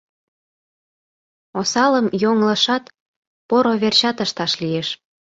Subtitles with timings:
[1.59, 2.83] Осалым йоҥылышат,
[3.47, 4.87] поро верчат ышташ лиеш.